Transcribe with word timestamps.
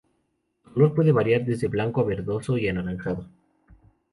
El 0.65 0.73
color 0.73 0.95
puede 0.95 1.11
variar 1.11 1.45
desde 1.45 1.67
blanco 1.67 2.01
a 2.01 2.05
verdoso 2.05 2.57
y 2.57 2.67
anaranjado. 2.67 3.29